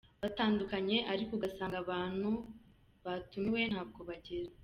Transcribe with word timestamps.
batandukanye 0.21 0.97
ariko 1.13 1.31
ugasanga 1.37 1.75
abantu 1.83 2.29
batumiwe 3.03 3.61
ntabwo 3.71 3.99
bagera 4.09 4.51